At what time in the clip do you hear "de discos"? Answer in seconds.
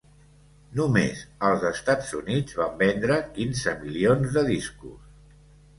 4.41-5.11